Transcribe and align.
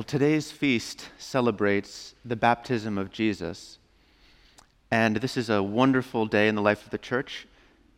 Well, 0.00 0.04
today's 0.06 0.50
feast 0.50 1.10
celebrates 1.18 2.14
the 2.24 2.34
baptism 2.34 2.96
of 2.96 3.10
Jesus. 3.10 3.76
And 4.90 5.16
this 5.16 5.36
is 5.36 5.50
a 5.50 5.62
wonderful 5.62 6.24
day 6.24 6.48
in 6.48 6.54
the 6.54 6.62
life 6.62 6.86
of 6.86 6.90
the 6.90 6.96
church. 6.96 7.46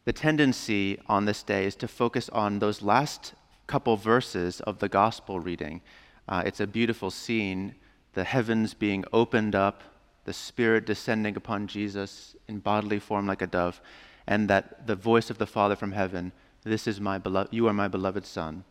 The 0.04 0.12
tendency 0.12 0.98
on 1.06 1.26
this 1.26 1.44
day 1.44 1.64
is 1.64 1.76
to 1.76 1.86
focus 1.86 2.28
on 2.30 2.58
those 2.58 2.82
last 2.82 3.34
couple 3.68 3.96
verses 3.96 4.60
of 4.62 4.80
the 4.80 4.88
gospel 4.88 5.38
reading. 5.38 5.80
Uh, 6.28 6.42
it's 6.44 6.58
a 6.58 6.66
beautiful 6.66 7.08
scene 7.08 7.76
the 8.14 8.24
heavens 8.24 8.74
being 8.74 9.04
opened 9.12 9.54
up, 9.54 9.84
the 10.24 10.32
Spirit 10.32 10.84
descending 10.84 11.36
upon 11.36 11.68
Jesus 11.68 12.34
in 12.48 12.58
bodily 12.58 12.98
form 12.98 13.28
like 13.28 13.42
a 13.42 13.46
dove, 13.46 13.80
and 14.26 14.50
that 14.50 14.88
the 14.88 14.96
voice 14.96 15.30
of 15.30 15.38
the 15.38 15.46
Father 15.46 15.76
from 15.76 15.92
heaven, 15.92 16.32
This 16.64 16.88
is 16.88 17.00
my 17.00 17.18
beloved, 17.18 17.54
you 17.54 17.68
are 17.68 17.72
my 17.72 17.86
beloved 17.86 18.26
Son, 18.26 18.64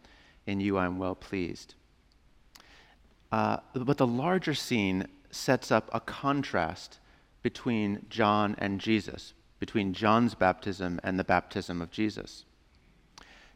in 0.45 0.59
you 0.59 0.77
I 0.77 0.85
am 0.85 0.97
well 0.97 1.15
pleased. 1.15 1.75
Uh, 3.31 3.57
but 3.73 3.97
the 3.97 4.07
larger 4.07 4.53
scene 4.53 5.07
sets 5.31 5.71
up 5.71 5.89
a 5.93 5.99
contrast 5.99 6.99
between 7.41 8.05
John 8.09 8.55
and 8.57 8.79
Jesus, 8.79 9.33
between 9.59 9.93
John's 9.93 10.35
baptism 10.35 10.99
and 11.03 11.17
the 11.17 11.23
baptism 11.23 11.81
of 11.81 11.91
Jesus. 11.91 12.43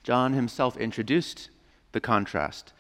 John 0.03 0.33
himself 0.33 0.77
introduced 0.77 1.49
the 1.91 1.99
contrast. 1.99 2.73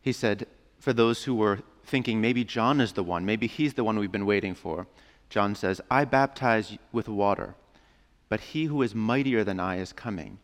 He 0.00 0.12
said, 0.12 0.46
for 0.78 0.92
those 0.92 1.24
who 1.24 1.34
were 1.34 1.60
thinking 1.84 2.20
maybe 2.20 2.44
John 2.44 2.80
is 2.80 2.92
the 2.92 3.02
one, 3.02 3.24
maybe 3.24 3.46
he's 3.46 3.74
the 3.74 3.84
one 3.84 3.98
we've 3.98 4.12
been 4.12 4.26
waiting 4.26 4.54
for, 4.54 4.86
John 5.30 5.54
says, 5.54 5.80
I 5.90 6.04
baptize 6.04 6.76
with 6.92 7.08
water, 7.08 7.54
but 8.28 8.40
he 8.40 8.64
who 8.64 8.82
is 8.82 8.94
mightier 8.94 9.44
than 9.44 9.58
I 9.58 9.78
is 9.78 9.92
coming. 9.92 10.38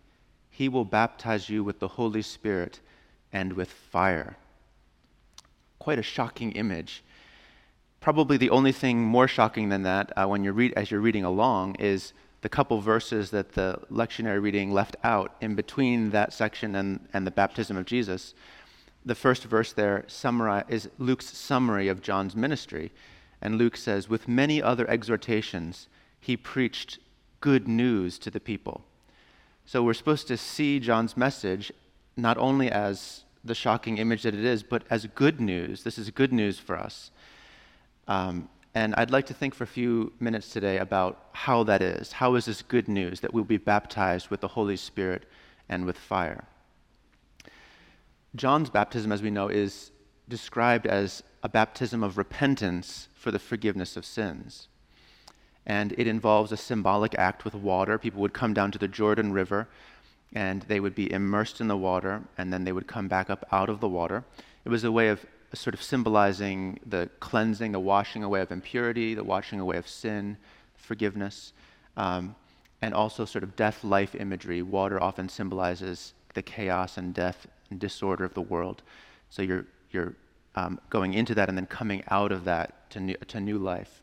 He 0.50 0.68
will 0.68 0.84
baptize 0.84 1.50
you 1.50 1.62
with 1.62 1.78
the 1.78 1.88
Holy 1.88 2.22
Spirit 2.22 2.80
and 3.32 3.52
with 3.52 3.70
fire 3.70 4.36
quite 5.88 5.98
a 5.98 6.02
shocking 6.02 6.52
image. 6.52 7.02
Probably 7.98 8.36
the 8.36 8.50
only 8.50 8.72
thing 8.72 9.00
more 9.00 9.26
shocking 9.26 9.70
than 9.70 9.84
that, 9.84 10.12
uh, 10.18 10.26
when 10.26 10.44
you're 10.44 10.52
read, 10.52 10.74
as 10.74 10.90
you're 10.90 11.00
reading 11.00 11.24
along, 11.24 11.76
is 11.76 12.12
the 12.42 12.48
couple 12.50 12.78
verses 12.78 13.30
that 13.30 13.52
the 13.52 13.80
lectionary 13.90 14.42
reading 14.42 14.70
left 14.70 14.96
out 15.02 15.34
in 15.40 15.54
between 15.54 16.10
that 16.10 16.34
section 16.34 16.74
and, 16.74 17.08
and 17.14 17.26
the 17.26 17.30
baptism 17.30 17.78
of 17.78 17.86
Jesus. 17.86 18.34
The 19.06 19.14
first 19.14 19.44
verse 19.44 19.72
there 19.72 20.04
is 20.68 20.90
Luke's 20.98 21.30
summary 21.30 21.88
of 21.88 22.02
John's 22.02 22.36
ministry. 22.36 22.92
And 23.40 23.56
Luke 23.56 23.78
says, 23.78 24.10
With 24.10 24.28
many 24.28 24.60
other 24.60 24.86
exhortations, 24.90 25.88
he 26.20 26.36
preached 26.36 26.98
good 27.40 27.66
news 27.66 28.18
to 28.18 28.30
the 28.30 28.40
people. 28.40 28.84
So 29.64 29.82
we're 29.82 29.94
supposed 29.94 30.28
to 30.28 30.36
see 30.36 30.80
John's 30.80 31.16
message 31.16 31.72
not 32.14 32.36
only 32.36 32.70
as 32.70 33.24
the 33.44 33.54
shocking 33.54 33.98
image 33.98 34.22
that 34.22 34.34
it 34.34 34.44
is, 34.44 34.62
but 34.62 34.82
as 34.90 35.06
good 35.14 35.40
news. 35.40 35.82
This 35.82 35.98
is 35.98 36.10
good 36.10 36.32
news 36.32 36.58
for 36.58 36.76
us. 36.76 37.10
Um, 38.06 38.48
and 38.74 38.94
I'd 38.96 39.10
like 39.10 39.26
to 39.26 39.34
think 39.34 39.54
for 39.54 39.64
a 39.64 39.68
few 39.68 40.12
minutes 40.20 40.50
today 40.50 40.78
about 40.78 41.26
how 41.32 41.62
that 41.64 41.82
is. 41.82 42.12
How 42.12 42.34
is 42.34 42.44
this 42.44 42.62
good 42.62 42.88
news 42.88 43.20
that 43.20 43.32
we'll 43.32 43.44
be 43.44 43.56
baptized 43.56 44.28
with 44.28 44.40
the 44.40 44.48
Holy 44.48 44.76
Spirit 44.76 45.24
and 45.68 45.84
with 45.84 45.98
fire? 45.98 46.44
John's 48.36 48.70
baptism, 48.70 49.10
as 49.10 49.22
we 49.22 49.30
know, 49.30 49.48
is 49.48 49.90
described 50.28 50.86
as 50.86 51.22
a 51.42 51.48
baptism 51.48 52.02
of 52.02 52.18
repentance 52.18 53.08
for 53.14 53.30
the 53.30 53.38
forgiveness 53.38 53.96
of 53.96 54.04
sins. 54.04 54.68
And 55.66 55.92
it 55.98 56.06
involves 56.06 56.52
a 56.52 56.56
symbolic 56.56 57.14
act 57.18 57.44
with 57.44 57.54
water. 57.54 57.98
People 57.98 58.20
would 58.20 58.32
come 58.32 58.54
down 58.54 58.70
to 58.72 58.78
the 58.78 58.88
Jordan 58.88 59.32
River 59.32 59.68
and 60.34 60.62
they 60.62 60.80
would 60.80 60.94
be 60.94 61.10
immersed 61.10 61.60
in 61.60 61.68
the 61.68 61.76
water, 61.76 62.22
and 62.36 62.52
then 62.52 62.64
they 62.64 62.72
would 62.72 62.86
come 62.86 63.08
back 63.08 63.30
up 63.30 63.46
out 63.52 63.68
of 63.68 63.80
the 63.80 63.88
water. 63.88 64.24
It 64.64 64.68
was 64.68 64.84
a 64.84 64.92
way 64.92 65.08
of 65.08 65.24
sort 65.54 65.74
of 65.74 65.82
symbolizing 65.82 66.78
the 66.84 67.08
cleansing, 67.20 67.72
the 67.72 67.80
washing 67.80 68.22
away 68.22 68.40
of 68.40 68.52
impurity, 68.52 69.14
the 69.14 69.24
washing 69.24 69.60
away 69.60 69.78
of 69.78 69.88
sin, 69.88 70.36
forgiveness, 70.76 71.52
um, 71.96 72.34
and 72.82 72.94
also 72.94 73.24
sort 73.24 73.42
of 73.42 73.56
death 73.56 73.82
life 73.82 74.14
imagery. 74.14 74.62
Water 74.62 75.02
often 75.02 75.28
symbolizes 75.28 76.12
the 76.34 76.42
chaos 76.42 76.98
and 76.98 77.14
death 77.14 77.46
and 77.70 77.80
disorder 77.80 78.24
of 78.24 78.34
the 78.34 78.42
world. 78.42 78.82
So 79.30 79.42
you're, 79.42 79.66
you're 79.90 80.14
um, 80.54 80.78
going 80.90 81.14
into 81.14 81.34
that 81.34 81.48
and 81.48 81.56
then 81.56 81.66
coming 81.66 82.02
out 82.10 82.30
of 82.30 82.44
that 82.44 82.90
to 82.90 83.00
new, 83.00 83.16
to 83.28 83.40
new 83.40 83.58
life. 83.58 84.02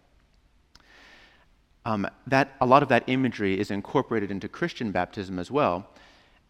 Um, 1.85 2.07
that, 2.25 2.55
a 2.59 2.65
lot 2.65 2.81
of 2.81 2.89
that 2.89 3.03
imagery 3.07 3.59
is 3.59 3.69
incorporated 3.69 4.31
into 4.31 4.49
Christian 4.49 4.91
baptism 4.91 5.37
as 5.37 5.51
well. 5.51 5.87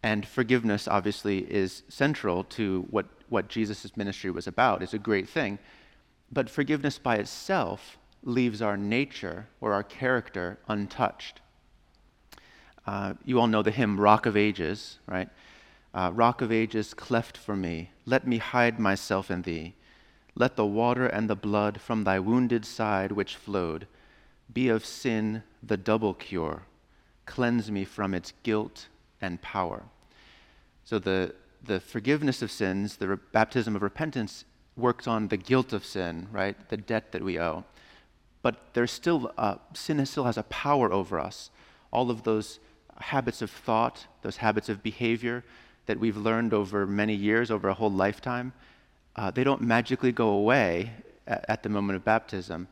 And 0.06 0.24
forgiveness, 0.24 0.86
obviously, 0.86 1.38
is 1.52 1.82
central 1.88 2.44
to 2.44 2.86
what, 2.90 3.06
what 3.28 3.48
Jesus' 3.48 3.96
ministry 3.96 4.30
was 4.30 4.46
about. 4.46 4.80
It's 4.80 4.94
a 4.94 5.00
great 5.00 5.28
thing. 5.28 5.58
But 6.30 6.48
forgiveness 6.48 6.96
by 6.96 7.16
itself 7.16 7.98
leaves 8.22 8.62
our 8.62 8.76
nature 8.76 9.48
or 9.60 9.72
our 9.72 9.82
character 9.82 10.58
untouched. 10.68 11.40
Uh, 12.86 13.14
you 13.24 13.40
all 13.40 13.48
know 13.48 13.64
the 13.64 13.72
hymn 13.72 13.98
Rock 13.98 14.26
of 14.26 14.36
Ages, 14.36 15.00
right? 15.08 15.28
Uh, 15.92 16.12
Rock 16.14 16.40
of 16.40 16.52
Ages, 16.52 16.94
cleft 16.94 17.36
for 17.36 17.56
me, 17.56 17.90
let 18.04 18.28
me 18.28 18.38
hide 18.38 18.78
myself 18.78 19.28
in 19.28 19.42
thee. 19.42 19.74
Let 20.36 20.54
the 20.54 20.66
water 20.66 21.08
and 21.08 21.28
the 21.28 21.34
blood 21.34 21.80
from 21.80 22.04
thy 22.04 22.20
wounded 22.20 22.64
side 22.64 23.10
which 23.10 23.34
flowed 23.34 23.88
be 24.52 24.68
of 24.68 24.84
sin 24.84 25.42
the 25.64 25.76
double 25.76 26.14
cure. 26.14 26.62
Cleanse 27.24 27.72
me 27.72 27.84
from 27.84 28.14
its 28.14 28.32
guilt 28.44 28.86
and 29.20 29.42
power. 29.42 29.82
So 30.86 31.00
the, 31.00 31.34
the 31.64 31.80
forgiveness 31.80 32.42
of 32.42 32.50
sins, 32.50 32.96
the 32.96 33.08
re- 33.08 33.16
baptism 33.32 33.74
of 33.74 33.82
repentance, 33.82 34.44
works 34.76 35.08
on 35.08 35.28
the 35.28 35.36
guilt 35.36 35.72
of 35.72 35.84
sin, 35.84 36.28
right? 36.30 36.56
The 36.68 36.76
debt 36.76 37.10
that 37.10 37.22
we 37.22 37.40
owe. 37.40 37.64
But 38.40 38.72
there's 38.72 38.92
still, 38.92 39.32
uh, 39.36 39.56
sin 39.74 40.04
still 40.06 40.24
has 40.24 40.36
a 40.36 40.44
power 40.44 40.92
over 40.92 41.18
us. 41.18 41.50
All 41.90 42.08
of 42.08 42.22
those 42.22 42.60
habits 43.00 43.42
of 43.42 43.50
thought, 43.50 44.06
those 44.22 44.36
habits 44.36 44.68
of 44.68 44.82
behavior 44.84 45.42
that 45.86 45.98
we've 45.98 46.16
learned 46.16 46.54
over 46.54 46.86
many 46.86 47.14
years, 47.14 47.50
over 47.50 47.68
a 47.68 47.74
whole 47.74 47.90
lifetime, 47.90 48.52
uh, 49.16 49.32
they 49.32 49.42
don't 49.42 49.62
magically 49.62 50.12
go 50.12 50.28
away 50.28 50.92
at, 51.26 51.44
at 51.48 51.62
the 51.64 51.68
moment 51.68 51.96
of 51.96 52.04
baptism. 52.04 52.68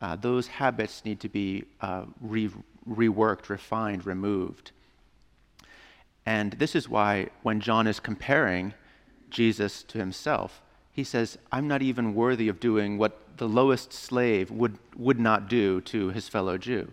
Uh, 0.00 0.16
those 0.16 0.48
habits 0.48 1.04
need 1.04 1.20
to 1.20 1.28
be 1.28 1.64
uh, 1.80 2.06
re- 2.20 2.50
reworked, 2.90 3.48
refined, 3.48 4.04
removed. 4.04 4.72
And 6.24 6.52
this 6.52 6.74
is 6.74 6.88
why 6.88 7.28
when 7.42 7.60
John 7.60 7.86
is 7.86 8.00
comparing 8.00 8.74
Jesus 9.30 9.82
to 9.84 9.98
himself, 9.98 10.62
he 10.92 11.04
says, 11.04 11.38
I'm 11.50 11.66
not 11.66 11.82
even 11.82 12.14
worthy 12.14 12.48
of 12.48 12.60
doing 12.60 12.98
what 12.98 13.18
the 13.38 13.48
lowest 13.48 13.92
slave 13.92 14.50
would, 14.50 14.78
would 14.96 15.18
not 15.18 15.48
do 15.48 15.80
to 15.82 16.10
his 16.10 16.28
fellow 16.28 16.58
Jew. 16.58 16.92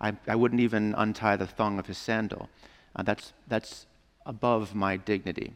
I, 0.00 0.14
I 0.26 0.34
wouldn't 0.34 0.60
even 0.60 0.94
untie 0.96 1.36
the 1.36 1.46
thong 1.46 1.78
of 1.78 1.86
his 1.86 1.96
sandal. 1.96 2.48
Uh, 2.94 3.02
that's, 3.02 3.32
that's 3.46 3.86
above 4.26 4.74
my 4.74 4.96
dignity. 4.96 5.52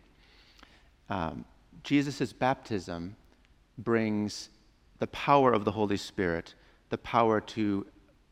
Um, 1.08 1.44
Jesus' 1.82 2.32
baptism 2.32 3.16
brings 3.76 4.50
the 4.98 5.08
power 5.08 5.52
of 5.52 5.64
the 5.64 5.72
Holy 5.72 5.97
Spirit, 5.97 6.54
the 6.91 6.98
power 6.98 7.41
to 7.41 7.87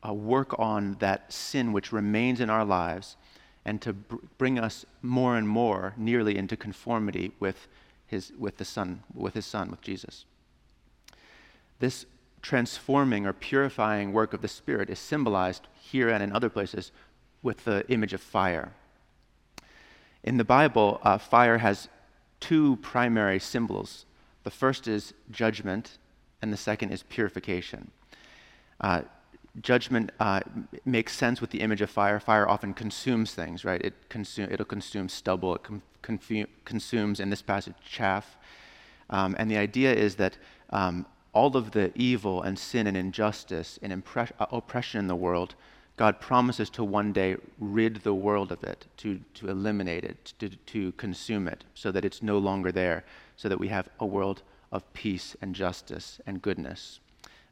uh, 0.07 0.13
work 0.13 0.57
on 0.57 0.95
that 0.99 1.31
sin 1.33 1.73
which 1.73 1.91
remains 1.91 2.39
in 2.39 2.49
our 2.49 2.63
lives 2.63 3.17
and 3.69 3.79
to 3.83 3.93
br- 3.93 4.15
bring 4.39 4.57
us 4.57 4.83
more 5.03 5.37
and 5.37 5.47
more 5.47 5.93
nearly 5.95 6.35
into 6.35 6.57
conformity 6.57 7.31
with 7.39 7.67
his, 8.07 8.33
with 8.39 8.57
the 8.57 8.65
Son, 8.65 9.03
with 9.13 9.35
his 9.35 9.45
Son, 9.45 9.69
with 9.69 9.79
Jesus. 9.79 10.25
This 11.77 12.07
transforming 12.41 13.27
or 13.27 13.33
purifying 13.33 14.11
work 14.11 14.33
of 14.33 14.41
the 14.41 14.47
Spirit 14.47 14.89
is 14.89 14.97
symbolized 14.97 15.67
here 15.79 16.09
and 16.09 16.23
in 16.23 16.31
other 16.31 16.49
places 16.49 16.91
with 17.43 17.63
the 17.63 17.87
image 17.89 18.11
of 18.11 18.21
fire. 18.21 18.73
In 20.23 20.37
the 20.37 20.43
Bible, 20.43 20.99
uh, 21.03 21.19
fire 21.19 21.59
has 21.59 21.89
two 22.39 22.77
primary 22.77 23.37
symbols. 23.37 24.07
The 24.45 24.51
first 24.51 24.87
is 24.87 25.13
judgment, 25.29 25.99
and 26.41 26.51
the 26.51 26.57
second 26.57 26.89
is 26.89 27.03
purification. 27.03 27.91
Uh, 28.81 29.03
judgment 29.61 30.11
uh, 30.19 30.41
makes 30.85 31.15
sense 31.15 31.41
with 31.41 31.49
the 31.49 31.61
image 31.61 31.81
of 31.81 31.89
fire. 31.89 32.19
Fire 32.19 32.47
often 32.47 32.73
consumes 32.73 33.33
things, 33.33 33.65
right? 33.65 33.81
It 33.81 33.93
consume, 34.09 34.49
it'll 34.51 34.65
consume 34.65 35.09
stubble, 35.09 35.55
it 35.55 35.63
com- 35.63 35.81
consumes, 36.65 37.19
in 37.19 37.29
this 37.29 37.41
passage, 37.41 37.75
chaff. 37.83 38.37
Um, 39.09 39.35
and 39.39 39.49
the 39.49 39.57
idea 39.57 39.93
is 39.93 40.15
that 40.15 40.37
um, 40.69 41.05
all 41.33 41.55
of 41.57 41.71
the 41.71 41.91
evil 41.95 42.41
and 42.41 42.57
sin 42.57 42.87
and 42.87 42.95
injustice 42.95 43.79
and 43.81 44.03
uh, 44.15 44.45
oppression 44.51 44.99
in 44.99 45.07
the 45.07 45.15
world, 45.15 45.55
God 45.97 46.21
promises 46.21 46.69
to 46.71 46.83
one 46.83 47.11
day 47.11 47.35
rid 47.59 47.97
the 47.97 48.13
world 48.13 48.51
of 48.51 48.63
it, 48.63 48.85
to, 48.97 49.19
to 49.33 49.49
eliminate 49.49 50.05
it, 50.05 50.33
to, 50.39 50.49
to 50.49 50.91
consume 50.93 51.47
it, 51.47 51.65
so 51.73 51.91
that 51.91 52.05
it's 52.05 52.23
no 52.23 52.37
longer 52.37 52.71
there, 52.71 53.03
so 53.35 53.49
that 53.49 53.59
we 53.59 53.67
have 53.67 53.89
a 53.99 54.05
world 54.05 54.41
of 54.71 54.91
peace 54.93 55.35
and 55.41 55.53
justice 55.53 56.21
and 56.25 56.41
goodness. 56.41 56.99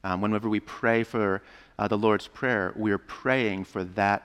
Um, 0.04 0.22
whenever 0.22 0.48
we 0.48 0.60
pray 0.60 1.04
for 1.04 1.42
uh, 1.80 1.88
the 1.88 1.98
Lord's 1.98 2.28
Prayer, 2.28 2.74
we're 2.76 2.98
praying 2.98 3.66
for 3.66 3.84
that 3.84 4.24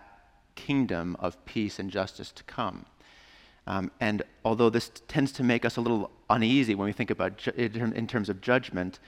kingdom 0.54 1.16
of 1.18 1.42
peace 1.44 1.78
and 1.78 1.90
justice 1.90 2.32
to 2.32 2.42
come. 2.44 2.86
Um, 3.66 3.90
and 4.00 4.22
although 4.44 4.70
this 4.70 4.88
t- 4.88 5.02
tends 5.06 5.32
to 5.32 5.42
make 5.42 5.64
us 5.64 5.76
a 5.76 5.80
little 5.80 6.10
uneasy 6.30 6.74
when 6.74 6.86
we 6.86 6.92
think 6.92 7.10
about 7.10 7.38
ju- 7.38 7.52
in 7.56 8.06
terms 8.06 8.28
of 8.28 8.40
judgment, 8.40 8.98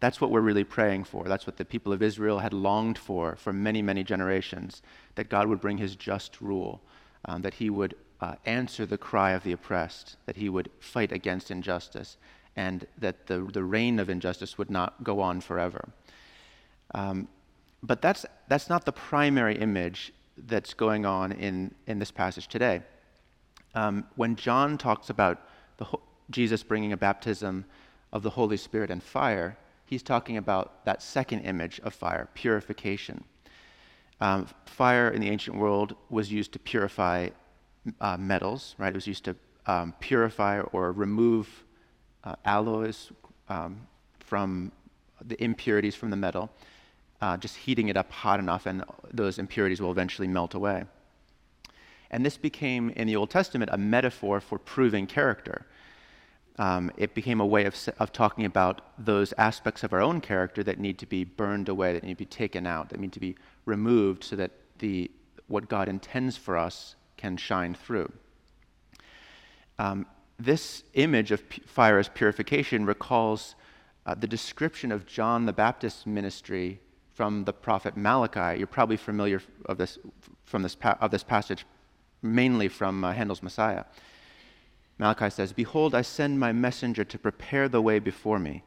that's 0.00 0.20
what 0.20 0.30
we're 0.30 0.40
really 0.40 0.64
praying 0.64 1.04
for. 1.04 1.24
That's 1.24 1.46
what 1.46 1.56
the 1.56 1.64
people 1.64 1.92
of 1.92 2.02
Israel 2.02 2.38
had 2.38 2.52
longed 2.52 2.98
for 2.98 3.36
for 3.36 3.52
many, 3.52 3.82
many 3.82 4.04
generations 4.04 4.82
that 5.14 5.28
God 5.28 5.48
would 5.48 5.60
bring 5.60 5.78
his 5.78 5.96
just 5.96 6.40
rule, 6.40 6.80
um, 7.24 7.42
that 7.42 7.54
he 7.54 7.70
would 7.70 7.94
uh, 8.20 8.34
answer 8.46 8.86
the 8.86 8.98
cry 8.98 9.32
of 9.32 9.42
the 9.42 9.52
oppressed, 9.52 10.16
that 10.26 10.36
he 10.36 10.48
would 10.48 10.70
fight 10.78 11.10
against 11.10 11.50
injustice, 11.50 12.16
and 12.54 12.86
that 12.98 13.26
the, 13.26 13.40
the 13.52 13.64
reign 13.64 13.98
of 13.98 14.08
injustice 14.08 14.58
would 14.58 14.70
not 14.70 15.02
go 15.02 15.20
on 15.20 15.40
forever. 15.40 15.88
Um, 16.94 17.28
but 17.84 18.00
that's, 18.00 18.24
that's 18.48 18.70
not 18.70 18.86
the 18.86 18.92
primary 18.92 19.56
image 19.58 20.12
that's 20.46 20.72
going 20.72 21.04
on 21.04 21.32
in, 21.32 21.74
in 21.86 21.98
this 21.98 22.10
passage 22.10 22.48
today. 22.48 22.82
Um, 23.74 24.04
when 24.16 24.36
John 24.36 24.78
talks 24.78 25.10
about 25.10 25.46
the, 25.76 25.86
Jesus 26.30 26.62
bringing 26.62 26.92
a 26.92 26.96
baptism 26.96 27.66
of 28.10 28.22
the 28.22 28.30
Holy 28.30 28.56
Spirit 28.56 28.90
and 28.90 29.02
fire, 29.02 29.58
he's 29.84 30.02
talking 30.02 30.38
about 30.38 30.84
that 30.86 31.02
second 31.02 31.40
image 31.40 31.78
of 31.80 31.92
fire, 31.92 32.28
purification. 32.32 33.22
Um, 34.20 34.48
fire 34.64 35.10
in 35.10 35.20
the 35.20 35.28
ancient 35.28 35.56
world 35.56 35.94
was 36.08 36.32
used 36.32 36.52
to 36.52 36.58
purify 36.58 37.28
uh, 38.00 38.16
metals, 38.16 38.74
right? 38.78 38.88
It 38.88 38.94
was 38.94 39.06
used 39.06 39.24
to 39.24 39.36
um, 39.66 39.94
purify 40.00 40.60
or 40.72 40.92
remove 40.92 41.64
uh, 42.22 42.36
alloys 42.46 43.12
um, 43.50 43.86
from 44.20 44.72
the 45.26 45.42
impurities 45.42 45.94
from 45.94 46.08
the 46.08 46.16
metal, 46.16 46.50
uh, 47.20 47.36
just 47.36 47.56
heating 47.56 47.88
it 47.88 47.96
up 47.96 48.10
hot 48.10 48.40
enough, 48.40 48.66
and 48.66 48.84
those 49.12 49.38
impurities 49.38 49.80
will 49.80 49.90
eventually 49.90 50.28
melt 50.28 50.54
away. 50.54 50.84
And 52.10 52.24
this 52.24 52.36
became, 52.36 52.90
in 52.90 53.06
the 53.06 53.16
Old 53.16 53.30
Testament, 53.30 53.70
a 53.72 53.78
metaphor 53.78 54.40
for 54.40 54.58
proving 54.58 55.06
character. 55.06 55.66
Um, 56.58 56.92
it 56.96 57.14
became 57.14 57.40
a 57.40 57.46
way 57.46 57.64
of, 57.64 57.76
of 57.98 58.12
talking 58.12 58.44
about 58.44 58.82
those 59.04 59.32
aspects 59.38 59.82
of 59.82 59.92
our 59.92 60.00
own 60.00 60.20
character 60.20 60.62
that 60.62 60.78
need 60.78 60.98
to 60.98 61.06
be 61.06 61.24
burned 61.24 61.68
away, 61.68 61.92
that 61.92 62.04
need 62.04 62.14
to 62.14 62.18
be 62.18 62.24
taken 62.26 62.66
out, 62.66 62.90
that 62.90 63.00
need 63.00 63.12
to 63.12 63.20
be 63.20 63.34
removed 63.64 64.22
so 64.22 64.36
that 64.36 64.52
the, 64.78 65.10
what 65.48 65.68
God 65.68 65.88
intends 65.88 66.36
for 66.36 66.56
us 66.56 66.94
can 67.16 67.36
shine 67.36 67.74
through. 67.74 68.12
Um, 69.78 70.06
this 70.38 70.84
image 70.94 71.32
of 71.32 71.42
fire 71.66 71.98
as 71.98 72.08
purification 72.08 72.86
recalls 72.86 73.56
uh, 74.06 74.14
the 74.14 74.26
description 74.26 74.92
of 74.92 75.06
John 75.06 75.46
the 75.46 75.52
Baptist's 75.52 76.06
ministry 76.06 76.80
from 77.14 77.44
the 77.44 77.52
prophet 77.52 77.96
Malachi. 77.96 78.58
You're 78.58 78.66
probably 78.66 78.96
familiar 78.96 79.40
of 79.66 79.78
this, 79.78 79.98
from 80.44 80.62
this, 80.62 80.76
of 81.00 81.10
this 81.10 81.22
passage, 81.22 81.64
mainly 82.20 82.68
from 82.68 83.04
uh, 83.04 83.12
Handel's 83.12 83.42
Messiah. 83.42 83.84
Malachi 84.98 85.30
says, 85.30 85.52
Behold, 85.52 85.94
I 85.94 86.02
send 86.02 86.38
my 86.38 86.52
messenger 86.52 87.04
to 87.04 87.18
prepare 87.18 87.68
the 87.68 87.82
way 87.82 87.98
before 87.98 88.38
me, 88.38 88.64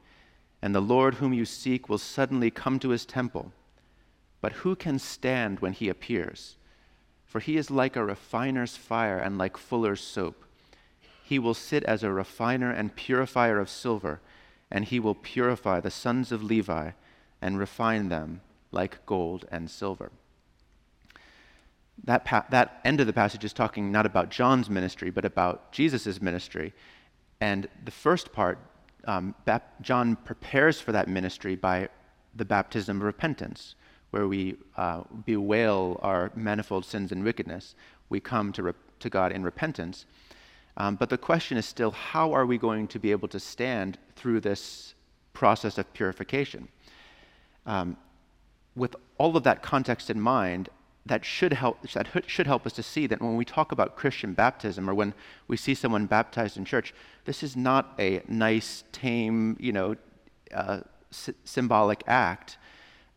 and 0.61 0.73
the 0.73 0.81
Lord 0.81 1.15
whom 1.15 1.33
you 1.33 1.45
seek 1.45 1.87
will 1.87 1.97
suddenly 1.97 2.49
come 2.49 2.79
to 2.79 2.89
his 2.89 3.05
temple. 3.05 3.51
But 4.41 4.53
who 4.53 4.75
can 4.75 4.99
stand 4.99 5.59
when 5.59 5.73
he 5.73 5.89
appears? 5.89 6.55
For 7.25 7.39
he 7.39 7.57
is 7.57 7.69
like 7.69 7.95
a 7.95 8.05
refiner's 8.05 8.77
fire 8.77 9.17
and 9.17 9.37
like 9.37 9.57
fuller's 9.57 10.01
soap. 10.01 10.43
He 11.23 11.37
will 11.39 11.53
sit 11.53 11.83
as 11.83 12.03
a 12.03 12.13
refiner 12.13 12.71
and 12.71 12.95
purifier 12.95 13.59
of 13.59 13.69
silver, 13.69 14.21
and 14.71 14.85
he 14.85 14.99
will 14.99 15.15
purify 15.15 15.81
the 15.81 15.91
sons 15.91 16.31
of 16.31 16.43
Levi 16.43 16.91
and 17.41 17.59
refine 17.59 18.09
them 18.09 18.41
like 18.71 19.05
gold 19.05 19.45
and 19.51 19.69
silver. 19.69 20.11
That, 22.03 22.25
pa- 22.25 22.45
that 22.51 22.79
end 22.85 22.99
of 22.99 23.07
the 23.07 23.13
passage 23.13 23.43
is 23.43 23.53
talking 23.53 23.91
not 23.91 24.05
about 24.05 24.29
John's 24.29 24.69
ministry, 24.69 25.09
but 25.09 25.25
about 25.25 25.71
Jesus' 25.71 26.21
ministry. 26.21 26.73
And 27.41 27.67
the 27.85 27.91
first 27.91 28.31
part, 28.31 28.59
um, 29.05 29.33
Bap- 29.45 29.81
John 29.81 30.15
prepares 30.15 30.79
for 30.79 30.91
that 30.91 31.07
ministry 31.07 31.55
by 31.55 31.89
the 32.35 32.45
baptism 32.45 32.97
of 32.97 33.03
repentance, 33.03 33.75
where 34.11 34.27
we 34.27 34.57
uh, 34.75 35.03
bewail 35.25 35.99
our 36.03 36.31
manifold 36.35 36.85
sins 36.85 37.11
and 37.11 37.23
wickedness. 37.23 37.75
We 38.09 38.19
come 38.19 38.51
to, 38.53 38.63
re- 38.63 38.73
to 38.99 39.09
God 39.09 39.31
in 39.31 39.43
repentance. 39.43 40.05
Um, 40.77 40.95
but 40.95 41.09
the 41.09 41.17
question 41.17 41.57
is 41.57 41.65
still 41.65 41.91
how 41.91 42.31
are 42.33 42.45
we 42.45 42.57
going 42.57 42.87
to 42.89 42.99
be 42.99 43.11
able 43.11 43.27
to 43.29 43.39
stand 43.39 43.97
through 44.15 44.41
this 44.41 44.93
process 45.33 45.77
of 45.77 45.91
purification? 45.93 46.67
Um, 47.67 47.97
with 48.75 48.95
all 49.17 49.37
of 49.37 49.43
that 49.43 49.61
context 49.61 50.09
in 50.09 50.19
mind, 50.19 50.69
that 51.05 51.23
should 51.23 51.53
help 51.53 51.81
that 51.93 52.07
should 52.27 52.47
help 52.47 52.65
us 52.65 52.73
to 52.73 52.83
see 52.83 53.07
that 53.07 53.21
when 53.21 53.35
we 53.35 53.45
talk 53.45 53.71
about 53.71 53.95
Christian 53.95 54.33
baptism 54.33 54.89
or 54.89 54.93
when 54.93 55.13
we 55.47 55.57
see 55.57 55.73
someone 55.73 56.05
baptized 56.05 56.57
in 56.57 56.65
church, 56.65 56.93
this 57.25 57.43
is 57.43 57.55
not 57.55 57.93
a 57.99 58.21
nice, 58.27 58.83
tame, 58.91 59.57
you 59.59 59.71
know, 59.71 59.95
uh, 60.53 60.81
s- 61.11 61.29
symbolic 61.43 62.03
act, 62.07 62.57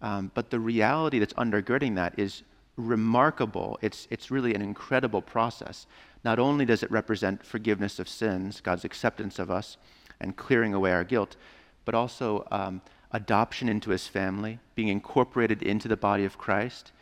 um, 0.02 0.30
but 0.34 0.50
the 0.50 0.60
reality 0.60 1.18
that's 1.18 1.34
undergirding 1.34 1.96
that 1.96 2.18
is 2.18 2.42
remarkable. 2.76 3.78
It's 3.82 4.06
it's 4.10 4.30
really 4.30 4.54
an 4.54 4.62
incredible 4.62 5.22
process. 5.22 5.86
Not 6.24 6.38
only 6.38 6.64
does 6.64 6.82
it 6.82 6.90
represent 6.90 7.44
forgiveness 7.44 7.98
of 7.98 8.08
sins, 8.08 8.60
God's 8.60 8.84
acceptance 8.84 9.38
of 9.38 9.50
us, 9.50 9.76
and 10.20 10.36
clearing 10.36 10.74
away 10.74 10.92
our 10.92 11.04
guilt, 11.04 11.36
but 11.84 11.94
also 11.94 12.46
um, 12.50 12.82
adoption 13.12 13.68
into 13.68 13.90
his 13.90 14.06
family, 14.06 14.58
being 14.74 14.88
incorporated 14.88 15.62
into 15.62 15.88
the 15.88 15.96
body 15.96 16.24
of 16.24 16.38
Christ, 16.38 16.92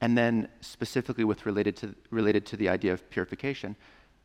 and 0.00 0.18
then 0.18 0.48
specifically 0.60 1.24
with 1.24 1.46
related 1.46 1.76
to, 1.76 1.94
related 2.10 2.44
to 2.46 2.56
the 2.56 2.68
idea 2.68 2.92
of 2.92 3.08
purification, 3.10 3.76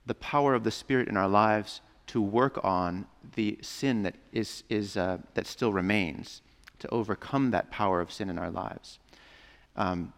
the 0.06 0.16
power 0.16 0.56
of 0.56 0.64
the 0.64 0.72
Spirit 0.72 1.08
in 1.08 1.18
our 1.18 1.28
lives 1.28 1.82
to 2.08 2.22
work 2.22 2.60
on 2.64 3.06
the 3.36 3.58
sin 3.62 4.02
that, 4.04 4.16
is, 4.32 4.64
is, 4.70 4.98
uh, 4.98 5.20
that 5.36 5.46
still 5.46 5.72
remains, 5.72 6.42
to 6.80 6.90
overcome 6.90 7.52
that 7.52 7.70
power 7.70 8.02
of 8.02 8.12
sin 8.12 8.30
in 8.30 8.40
our 8.40 8.50
lives. 8.50 8.98
Um, 9.76 10.14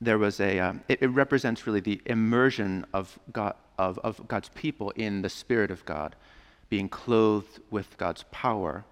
there 0.00 0.18
was 0.18 0.38
a, 0.38 0.60
um, 0.60 0.82
it, 0.88 1.02
it, 1.02 1.08
represents 1.08 1.66
really 1.66 1.80
the 1.80 2.00
immersion 2.06 2.86
of, 2.92 3.18
God, 3.32 3.54
of, 3.78 3.98
of 3.98 4.28
God's 4.28 4.50
people 4.50 4.90
in 4.90 5.22
the 5.22 5.28
Spirit 5.28 5.70
of 5.70 5.84
God, 5.84 6.14
being 6.68 6.88
clothed 6.88 7.60
with 7.70 7.96
God's 7.98 8.24
power 8.30 8.84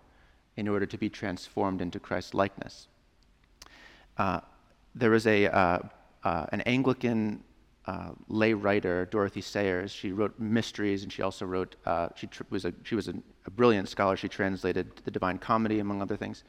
in 0.57 0.69
order 0.69 0.87
to 0.87 0.99
be 0.99 1.09
transformed 1.09 1.81
into 1.81 1.99
Christ's 1.99 2.35
likeness. 2.35 2.89
Uh, 4.19 4.41
there 4.95 5.11
was 5.11 5.27
a, 5.27 5.47
uh, 5.47 5.79
uh, 6.25 6.47
an 6.53 6.61
Anglican 6.63 7.43
uh, 7.87 8.11
lay 8.29 8.53
writer, 8.53 9.07
Dorothy 9.07 9.41
Sayers. 9.41 9.91
She 9.91 10.13
wrote 10.13 10.39
mysteries, 10.39 11.03
and 11.03 11.13
she 11.13 11.23
also 11.23 11.47
wrote. 11.47 11.75
Uh, 11.85 12.09
she 12.15 12.29
tr- 12.29 12.45
was 12.51 12.65
a 12.65 12.73
she 12.85 12.95
was 12.95 13.09
a, 13.09 13.15
a, 13.47 13.51
brilliant 13.51 13.89
scholar. 13.89 14.17
She 14.17 14.29
translated 14.29 14.93
the 15.05 15.11
Divine 15.11 15.39
Comedy, 15.39 15.81
among 15.81 16.01
other 16.01 16.17
things. 16.17 16.45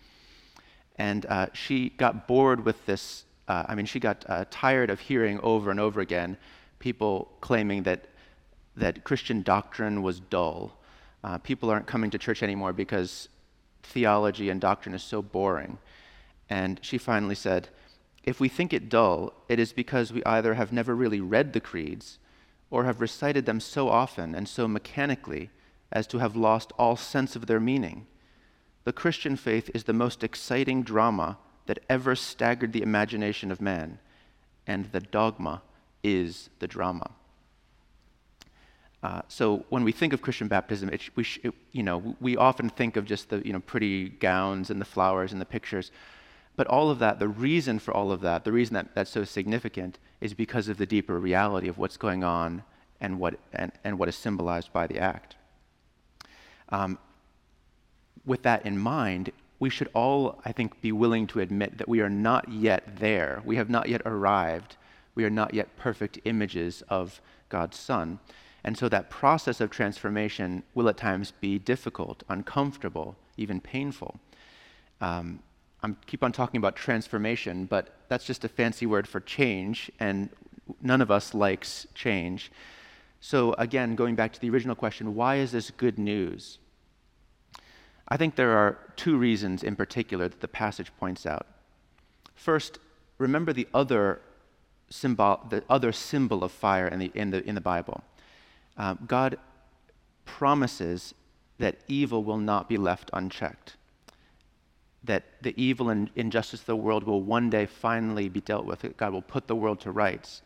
And 0.97 1.25
uh, 1.25 1.47
she 1.53 1.89
got 1.89 2.27
bored 2.27 2.63
with 2.63 2.85
this 2.85 3.25
I 3.45 3.75
mean, 3.75 3.85
she 3.85 3.99
got 3.99 4.25
tired 4.51 4.89
of 4.89 5.01
hearing 5.01 5.37
over 5.41 5.69
and 5.69 5.77
over 5.77 5.99
again 5.99 6.37
people 6.79 7.29
claiming 7.41 7.83
that, 7.83 8.07
that 8.77 9.03
Christian 9.03 9.41
doctrine 9.41 10.01
was 10.01 10.21
dull. 10.21 10.77
People 11.43 11.69
aren't 11.69 11.85
coming 11.85 12.09
to 12.11 12.17
church 12.17 12.41
anymore 12.41 12.71
because 12.71 13.27
theology 13.83 14.49
and 14.49 14.59
doctrine 14.59 14.95
is 14.95 15.03
so 15.03 15.21
boring. 15.21 15.77
And 16.49 16.79
she 16.81 16.97
finally 16.97 17.35
said, 17.35 17.69
If 18.23 18.39
we 18.39 18.49
think 18.49 18.73
it 18.73 18.89
dull, 18.89 19.33
it 19.47 19.59
is 19.59 19.73
because 19.73 20.11
we 20.11 20.23
either 20.23 20.55
have 20.55 20.71
never 20.71 20.95
really 20.95 21.21
read 21.21 21.53
the 21.53 21.59
creeds 21.59 22.19
or 22.71 22.85
have 22.85 23.01
recited 23.01 23.45
them 23.45 23.59
so 23.59 23.89
often 23.89 24.33
and 24.33 24.47
so 24.47 24.67
mechanically 24.67 25.51
as 25.91 26.07
to 26.07 26.17
have 26.17 26.35
lost 26.35 26.73
all 26.79 26.95
sense 26.95 27.35
of 27.35 27.45
their 27.45 27.59
meaning. 27.59 28.07
The 28.83 28.93
Christian 28.93 29.35
faith 29.35 29.69
is 29.73 29.83
the 29.83 29.93
most 29.93 30.23
exciting 30.23 30.83
drama 30.83 31.37
that 31.67 31.79
ever 31.87 32.15
staggered 32.15 32.73
the 32.73 32.81
imagination 32.81 33.51
of 33.51 33.61
man, 33.61 33.99
and 34.67 34.91
the 34.91 34.99
dogma 34.99 35.61
is 36.03 36.49
the 36.59 36.67
drama. 36.67 37.11
Uh, 39.03 39.21
so 39.27 39.65
when 39.67 39.83
we 39.83 39.91
think 39.91 40.13
of 40.13 40.21
Christian 40.21 40.47
baptism, 40.47 40.89
it, 40.89 41.01
we, 41.15 41.27
it, 41.43 41.53
you 41.73 41.83
know, 41.83 42.15
we 42.21 42.37
often 42.37 42.69
think 42.69 42.95
of 42.95 43.05
just 43.05 43.29
the 43.29 43.45
you 43.45 43.51
know, 43.51 43.59
pretty 43.59 44.07
gowns 44.07 44.69
and 44.69 44.79
the 44.79 44.85
flowers 44.85 45.33
and 45.33 45.41
the 45.41 45.45
pictures. 45.45 45.91
But 46.55 46.67
all 46.67 46.89
of 46.89 46.99
that, 46.99 47.19
the 47.19 47.27
reason 47.27 47.79
for 47.79 47.93
all 47.93 48.13
of 48.13 48.21
that, 48.21 48.45
the 48.45 48.53
reason 48.53 48.75
that 48.75 48.95
that's 48.95 49.11
so 49.11 49.25
significant 49.25 49.99
is 50.21 50.33
because 50.33 50.69
of 50.69 50.77
the 50.77 50.85
deeper 50.85 51.19
reality 51.19 51.67
of 51.67 51.77
what's 51.77 51.97
going 51.97 52.23
on 52.23 52.63
and 53.01 53.19
what, 53.19 53.37
and, 53.51 53.73
and 53.83 53.99
what 53.99 54.07
is 54.07 54.15
symbolized 54.15 54.71
by 54.71 54.87
the 54.87 54.99
act. 54.99 55.35
Um, 56.69 56.97
with 58.25 58.43
that 58.43 58.65
in 58.65 58.77
mind, 58.77 59.31
we 59.59 59.69
should 59.69 59.89
all, 59.93 60.41
I 60.45 60.53
think, 60.53 60.81
be 60.81 60.93
willing 60.93 61.27
to 61.27 61.41
admit 61.41 61.77
that 61.77 61.89
we 61.89 61.99
are 61.99 62.09
not 62.09 62.49
yet 62.49 62.99
there. 62.99 63.41
We 63.43 63.57
have 63.57 63.69
not 63.69 63.89
yet 63.89 64.01
arrived. 64.05 64.77
We 65.13 65.25
are 65.25 65.29
not 65.29 65.53
yet 65.53 65.75
perfect 65.75 66.19
images 66.23 66.83
of 66.87 67.19
God's 67.49 67.77
Son. 67.77 68.19
And 68.63 68.77
so 68.77 68.87
that 68.89 69.09
process 69.09 69.59
of 69.59 69.69
transformation 69.69 70.63
will 70.73 70.87
at 70.87 70.97
times 70.97 71.33
be 71.41 71.59
difficult, 71.59 72.23
uncomfortable, 72.29 73.15
even 73.35 73.59
painful. 73.59 74.19
Um, 75.01 75.39
I 75.81 75.93
keep 76.05 76.23
on 76.23 76.31
talking 76.31 76.57
about 76.57 76.75
transformation, 76.75 77.65
but 77.65 77.95
that's 78.07 78.25
just 78.25 78.45
a 78.45 78.47
fancy 78.47 78.85
word 78.85 79.05
for 79.07 79.19
change, 79.19 79.91
and 79.99 80.29
none 80.81 81.01
of 81.01 81.11
us 81.11 81.33
likes 81.33 81.87
change. 81.93 82.51
So, 83.19 83.53
again, 83.53 83.95
going 83.95 84.15
back 84.15 84.31
to 84.33 84.39
the 84.39 84.49
original 84.49 84.75
question, 84.75 85.13
why 85.13 85.35
is 85.35 85.51
this 85.51 85.71
good 85.71 85.99
news? 85.99 86.57
I 88.07 88.17
think 88.17 88.35
there 88.35 88.57
are 88.57 88.77
two 88.95 89.17
reasons 89.17 89.63
in 89.63 89.75
particular 89.75 90.29
that 90.29 90.41
the 90.41 90.47
passage 90.47 90.91
points 90.99 91.25
out. 91.25 91.47
First, 92.35 92.79
remember 93.17 93.51
the 93.53 93.67
other 93.73 94.21
symbol, 94.89 95.41
the 95.49 95.63
other 95.69 95.91
symbol 95.91 96.43
of 96.43 96.51
fire 96.51 96.87
in 96.87 96.99
the, 96.99 97.11
in 97.13 97.31
the, 97.31 97.43
in 97.47 97.55
the 97.55 97.61
Bible. 97.61 98.03
Um, 98.77 98.99
God 99.07 99.37
promises 100.25 101.13
that 101.59 101.77
evil 101.87 102.23
will 102.23 102.37
not 102.37 102.67
be 102.67 102.77
left 102.77 103.09
unchecked, 103.13 103.75
that 105.03 105.23
the 105.41 105.53
evil 105.61 105.89
and 105.89 106.09
injustice 106.15 106.61
of 106.61 106.65
the 106.65 106.75
world 106.75 107.03
will 107.03 107.21
one 107.21 107.49
day 107.49 107.65
finally 107.65 108.29
be 108.29 108.41
dealt 108.41 108.65
with. 108.65 108.85
God 108.97 109.13
will 109.13 109.21
put 109.21 109.47
the 109.47 109.55
world 109.55 109.79
to 109.81 109.91
rights. 109.91 110.41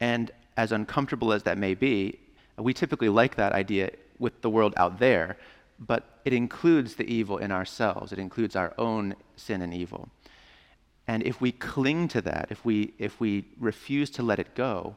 And 0.00 0.30
as 0.56 0.72
uncomfortable 0.72 1.32
as 1.32 1.42
that 1.44 1.58
may 1.58 1.74
be, 1.74 2.18
we 2.58 2.74
typically 2.74 3.08
like 3.08 3.36
that 3.36 3.52
idea 3.52 3.90
with 4.18 4.40
the 4.42 4.50
world 4.50 4.74
out 4.76 4.98
there, 4.98 5.36
but 5.78 6.20
it 6.24 6.32
includes 6.32 6.94
the 6.94 7.04
evil 7.04 7.38
in 7.38 7.50
ourselves. 7.50 8.12
It 8.12 8.18
includes 8.18 8.56
our 8.56 8.74
own 8.78 9.14
sin 9.36 9.62
and 9.62 9.72
evil. 9.72 10.08
And 11.06 11.22
if 11.22 11.40
we 11.40 11.52
cling 11.52 12.08
to 12.08 12.20
that, 12.22 12.48
if 12.50 12.64
we, 12.64 12.94
if 12.98 13.20
we 13.20 13.44
refuse 13.58 14.10
to 14.10 14.22
let 14.22 14.38
it 14.38 14.54
go, 14.54 14.96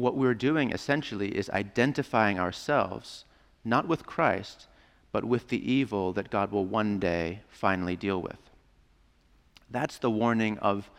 what 0.00 0.16
we're 0.16 0.34
doing 0.34 0.72
essentially 0.72 1.36
is 1.36 1.50
identifying 1.50 2.38
ourselves, 2.38 3.24
not 3.64 3.86
with 3.86 4.06
Christ, 4.06 4.66
but 5.12 5.24
with 5.24 5.48
the 5.48 5.70
evil 5.72 6.12
that 6.12 6.30
God 6.30 6.52
will 6.52 6.64
one 6.64 6.98
day 6.98 7.40
finally 7.48 7.96
deal 7.96 8.20
with. 8.20 8.38
That's 9.70 9.98
the 9.98 10.10
warning 10.10 10.58
of, 10.58 10.90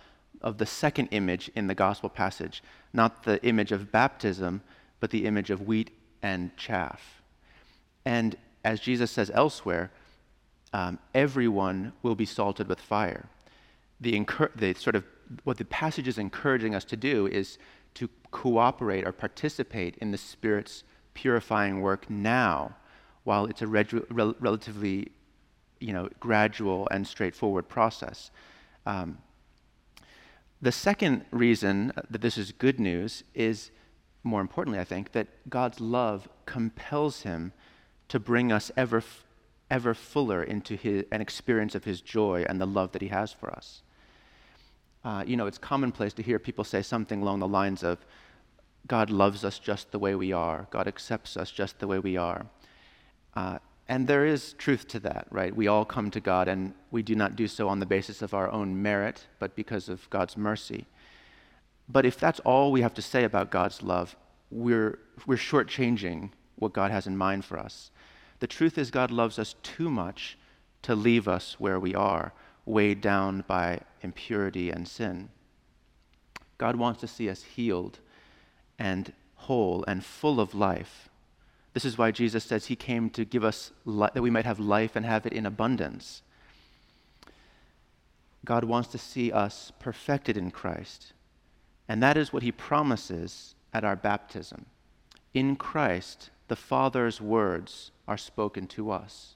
of 0.41 0.58
the 0.58 0.65
second 0.65 1.10
image 1.12 1.50
in 1.55 1.67
the 1.67 1.75
gospel 1.75 2.10
passage, 2.10 2.63
not 2.93 3.24
the 3.24 3.43
image 3.46 3.72
of 3.72 3.91
baptism, 3.91 4.62
but 5.00 5.10
the 5.10 5.25
image 5.25 5.50
of 5.50 5.67
wheat 5.67 5.91
and 6.22 6.55
chaff. 6.58 7.22
And 8.05 8.36
as 8.63 8.79
Jesus 8.79 9.12
says 9.12 9.31
elsewhere, 9.34 9.91
um, 10.74 11.00
everyone 11.13 11.93
will 12.01 12.15
be 12.15 12.25
salted 12.25 12.67
with 12.67 12.79
fire 12.79 13.27
the, 14.01 14.25
the 14.55 14.74
sort 14.74 14.96
of 14.96 15.05
what 15.43 15.58
the 15.58 15.65
passage 15.65 16.08
is 16.08 16.17
encouraging 16.17 16.75
us 16.75 16.84
to 16.86 16.98
do 16.98 17.27
is 17.27 17.58
cooperate 18.31 19.05
or 19.05 19.11
participate 19.11 19.95
in 19.97 20.11
the 20.11 20.17
Spirit's 20.17 20.83
purifying 21.13 21.81
work 21.81 22.09
now, 22.09 22.75
while 23.23 23.45
it's 23.45 23.61
a 23.61 23.67
rel- 23.67 24.35
relatively, 24.39 25.11
you 25.79 25.93
know, 25.93 26.09
gradual 26.19 26.88
and 26.89 27.05
straightforward 27.05 27.67
process. 27.67 28.31
Um, 28.85 29.19
the 30.61 30.71
second 30.71 31.25
reason 31.31 31.91
that 32.09 32.21
this 32.21 32.38
is 32.38 32.51
good 32.51 32.79
news 32.79 33.23
is, 33.33 33.71
more 34.23 34.41
importantly, 34.41 34.79
I 34.79 34.83
think, 34.83 35.11
that 35.11 35.27
God's 35.50 35.79
love 35.79 36.29
compels 36.45 37.21
Him 37.21 37.51
to 38.07 38.19
bring 38.19 38.51
us 38.51 38.71
ever, 38.77 39.03
ever 39.69 39.93
fuller 39.93 40.43
into 40.43 40.75
his, 40.75 41.05
an 41.11 41.21
experience 41.21 41.75
of 41.75 41.83
His 41.83 42.01
joy 42.01 42.45
and 42.47 42.61
the 42.61 42.65
love 42.65 42.91
that 42.93 43.01
He 43.01 43.07
has 43.09 43.33
for 43.33 43.51
us 43.51 43.81
uh, 45.03 45.24
you 45.25 45.36
know, 45.36 45.48
it's 45.48 45.58
commonplace 45.58 46.13
to 46.13 46.24
hear 46.24 46.39
people 46.39 46.63
say 46.63 46.81
something 46.81 47.22
along 47.22 47.39
the 47.39 47.48
lines 47.48 47.84
of, 47.84 48.00
God 48.88 49.10
loves 49.10 49.46
us 49.46 49.60
just 49.60 49.91
the 49.91 50.00
way 50.00 50.15
we 50.15 50.31
are, 50.31 50.67
God 50.72 50.88
accepts 50.88 51.38
us 51.38 51.51
just 51.51 51.79
the 51.79 51.88
way 51.88 52.00
we 52.00 52.17
are. 52.17 52.46
Uh, 53.36 53.60
and 53.88 54.08
there 54.08 54.25
is 54.25 54.53
truth 54.53 54.88
to 54.89 55.00
that, 55.01 55.27
right? 55.31 55.55
We 55.55 55.67
all 55.67 55.86
come 55.86 56.12
to 56.12 56.20
God, 56.20 56.48
and 56.48 56.74
we 56.91 57.03
do 57.03 57.15
not 57.15 57.36
do 57.36 57.48
so 57.48 57.67
on 57.67 57.79
the 57.79 57.86
basis 57.86 58.22
of 58.22 58.34
our 58.34 58.50
own 58.51 58.81
merit, 58.81 59.27
but 59.39 59.55
because 59.55 59.89
of 59.89 60.10
God's 60.10 60.38
mercy. 60.38 60.86
But 61.89 62.05
if 62.05 62.17
that's 62.17 62.39
all 62.41 62.72
we 62.72 62.81
have 62.81 62.93
to 62.93 63.01
say 63.01 63.24
about 63.24 63.51
God's 63.51 63.81
love, 63.81 64.15
we're, 64.50 65.00
we're 65.25 65.36
shortchanging 65.36 66.31
what 66.55 66.74
God 66.74 66.91
has 66.91 67.08
in 67.08 67.17
mind 67.17 67.43
for 67.43 67.58
us. 67.58 67.91
The 68.39 68.48
truth 68.48 68.77
is, 68.77 68.91
God 68.91 69.12
loves 69.12 69.38
us 69.38 69.55
too 69.62 69.89
much 69.89 70.38
to 70.84 70.96
leave 70.96 71.27
us 71.27 71.60
where 71.60 71.79
we 71.79 71.93
are 71.93 72.34
weighed 72.65 73.01
down 73.01 73.44
by 73.48 73.80
impurity 74.01 74.70
and 74.70 74.88
sin. 74.88 75.30
God 76.58 76.75
wants 76.75 77.01
to 77.01 77.08
see 77.08 77.30
us 77.30 77.44
healed 77.44 78.00
and 78.77 79.13
whole 79.36 79.84
and 79.88 80.06
full 80.06 80.39
of 80.39 80.53
life. 80.53 81.10
This 81.74 81.86
is 81.86 81.98
why 81.98 82.12
Jesus 82.12 82.44
says 82.44 82.65
he 82.65 82.75
came 82.75 83.10
to 83.12 83.25
give 83.25 83.44
us 83.44 83.72
li- 83.86 84.10
that 84.13 84.22
we 84.22 84.30
might 84.30 84.46
have 84.46 84.60
life 84.60 84.96
and 84.96 85.06
have 85.06 85.25
it 85.25 85.34
in 85.34 85.46
abundance. 85.46 86.22
God 88.44 88.63
wants 88.63 88.89
to 88.89 88.98
see 88.98 89.32
us 89.32 89.72
perfected 89.80 90.36
in 90.36 90.51
Christ. 90.51 91.13
And 91.88 92.01
that 92.01 92.18
is 92.18 92.34
what 92.34 92.44
he 92.44 92.51
promises 92.51 93.56
at 93.74 93.84
our 93.84 93.96
baptism. 93.96 94.65
In 95.34 95.56
Christ, 95.56 96.30
the 96.48 96.56
Father's 96.56 97.22
words 97.22 97.91
are 98.08 98.18
spoken 98.18 98.68
to 98.68 98.91
us 98.91 99.36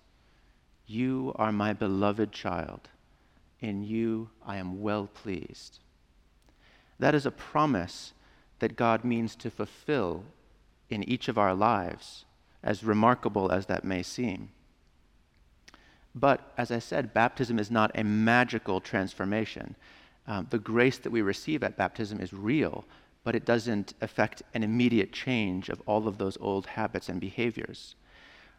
You 0.86 1.34
are 1.38 1.51
my 1.51 1.74
beloved 1.74 2.32
child. 2.32 2.89
In 3.62 3.83
you 3.83 4.29
I 4.45 4.57
am 4.57 4.81
well 4.81 5.07
pleased. 5.07 5.79
That 7.00 7.15
is 7.15 7.25
a 7.25 7.31
promise 7.31 8.13
that 8.59 8.75
God 8.75 9.03
means 9.03 9.35
to 9.38 9.51
fulfill 9.51 10.24
in 10.89 11.03
each 11.03 11.27
of 11.27 11.38
our 11.38 11.53
lives, 11.53 12.25
as 12.63 12.83
remarkable 12.83 13.51
as 13.51 13.65
that 13.65 13.83
may 13.83 14.03
seem. 14.03 14.50
But 16.13 16.53
as 16.57 16.71
I 16.71 16.79
said, 16.79 17.13
baptism 17.13 17.59
is 17.59 17.69
not 17.69 17.91
a 17.93 18.03
magical 18.03 18.79
transformation. 18.79 19.75
Um, 20.27 20.47
the 20.50 20.59
grace 20.59 20.97
that 21.00 21.12
we 21.12 21.21
receive 21.21 21.63
at 21.63 21.77
baptism 21.77 22.21
is 22.21 22.33
real, 22.33 22.85
but 23.24 23.35
it 23.35 23.45
doesn't 23.45 23.93
affect 24.01 24.41
an 24.53 24.63
immediate 24.63 25.12
change 25.12 25.67
of 25.69 25.81
all 25.85 26.07
of 26.07 26.17
those 26.17 26.38
old 26.39 26.67
habits 26.67 27.09
and 27.09 27.19
behaviors. 27.19 27.95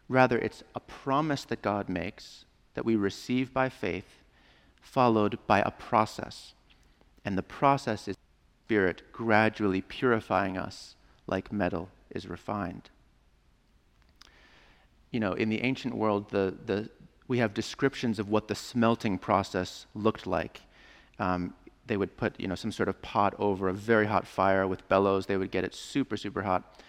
Rather, 0.07 0.37
it's 0.37 0.63
a 0.75 0.79
promise 0.79 1.43
that 1.45 1.61
God 1.61 1.89
makes 1.89 2.45
that 2.75 2.85
we 2.85 2.95
receive 2.95 3.53
by 3.53 3.69
faith 3.69 4.23
followed 4.87 5.37
by 5.47 5.59
a 5.59 5.71
process. 5.71 6.53
And 7.25 7.37
the 7.37 7.43
process 7.43 8.07
is 8.07 8.15
Spirit 8.65 9.01
gradually 9.11 9.81
purifying 9.81 10.57
us 10.57 10.95
like 11.25 11.51
metal 11.51 11.89
is 12.09 12.27
refined. 12.27 12.89
You 15.11 15.19
know, 15.19 15.33
in 15.33 15.49
the 15.49 15.61
ancient 15.61 15.95
world, 15.95 16.29
the, 16.31 16.53
the, 16.65 16.89
we 17.27 17.37
have 17.37 17.53
descriptions 17.53 18.19
of 18.19 18.29
what 18.29 18.47
the 18.47 18.55
smelting 18.55 19.17
process 19.17 19.85
looked 19.95 20.27
like. 20.27 20.61
Um, 21.19 21.53
they 21.85 21.95
would 21.95 22.17
put, 22.17 22.37
you 22.39 22.47
know, 22.47 22.55
some 22.55 22.71
sort 22.71 22.89
of 22.89 23.01
pot 23.01 23.33
over 23.39 23.69
a 23.69 23.73
very 23.73 24.05
hot 24.05 24.27
fire 24.27 24.67
with 24.67 24.87
bellows. 24.89 25.25
They 25.25 25.37
would 25.37 25.51
get 25.51 25.63
it 25.63 25.73
super, 25.73 26.17
super 26.17 26.43
hot. 26.43 26.81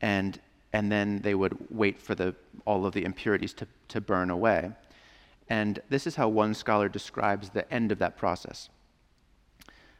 And, 0.00 0.40
and 0.72 0.90
then 0.90 1.20
they 1.20 1.34
would 1.34 1.56
wait 1.70 2.00
for 2.00 2.16
the, 2.16 2.34
all 2.64 2.84
of 2.84 2.94
the 2.94 3.04
impurities 3.04 3.52
to, 3.54 3.66
to 3.88 4.00
burn 4.00 4.30
away. 4.30 4.72
And 5.52 5.80
this 5.90 6.06
is 6.06 6.16
how 6.16 6.30
one 6.30 6.54
scholar 6.54 6.88
describes 6.88 7.50
the 7.50 7.70
end 7.70 7.92
of 7.92 7.98
that 7.98 8.16
process. 8.16 8.70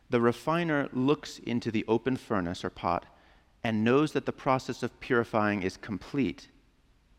The 0.09 0.19
refiner 0.19 0.89
looks 0.95 1.39
into 1.41 1.71
the 1.71 1.85
open 1.87 2.17
furnace 2.17 2.65
or 2.65 2.71
pot 2.71 3.05
and 3.63 3.85
knows 3.85 4.13
that 4.13 4.25
the 4.25 4.33
process 4.33 4.83
of 4.83 4.99
purifying 4.99 5.63
is 5.63 5.77
complete 5.77 6.49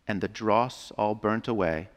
and 0.08 0.20
the 0.20 0.28
dross 0.28 0.92
all 0.98 1.14
burnt 1.14 1.48
away 1.48 1.90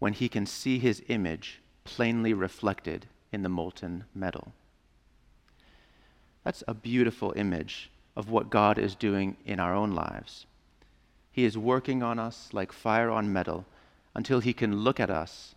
when 0.00 0.12
he 0.12 0.28
can 0.28 0.44
see 0.44 0.78
his 0.78 1.02
image 1.08 1.62
plainly 1.84 2.34
reflected 2.34 3.06
in 3.32 3.42
the 3.42 3.48
molten 3.48 4.04
metal. 4.14 4.52
That's 6.44 6.62
a 6.68 6.74
beautiful 6.74 7.32
image 7.36 7.90
of 8.16 8.28
what 8.28 8.50
God 8.50 8.78
is 8.78 8.94
doing 8.94 9.38
in 9.46 9.58
our 9.58 9.74
own 9.74 9.92
lives. 9.92 10.44
He 11.32 11.44
is 11.44 11.56
working 11.56 12.02
on 12.02 12.18
us 12.18 12.50
like 12.52 12.70
fire 12.70 13.08
on 13.08 13.32
metal 13.32 13.64
until 14.14 14.40
he 14.40 14.52
can 14.52 14.80
look 14.80 15.00
at 15.00 15.08
us 15.08 15.54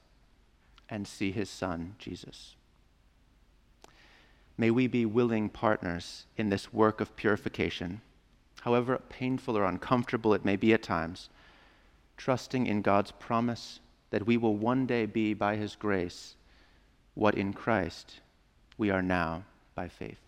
and 0.94 1.08
see 1.08 1.32
his 1.32 1.50
son, 1.50 1.96
Jesus. 1.98 2.56
May 4.60 4.70
we 4.70 4.86
be 4.86 5.08
willing 5.08 5.50
partners 5.50 6.28
in 6.38 6.50
this 6.50 6.72
work 6.72 7.02
of 7.02 7.16
purification, 7.16 8.02
however 8.62 9.02
painful 9.10 9.58
or 9.58 9.64
uncomfortable 9.64 10.36
it 10.36 10.46
may 10.46 10.56
be 10.56 10.72
at 10.72 10.84
times, 10.84 11.30
trusting 12.16 12.68
in 12.68 12.84
God's 12.84 13.10
promise 13.10 13.80
that 14.12 14.28
we 14.28 14.38
will 14.38 14.56
one 14.56 14.86
day 14.86 15.08
be, 15.08 15.34
by 15.34 15.56
his 15.56 15.76
grace, 15.76 16.36
what 17.16 17.34
in 17.34 17.54
Christ 17.54 18.20
we 18.78 18.92
are 18.92 19.02
now 19.02 19.46
by 19.74 19.88
faith. 19.88 20.23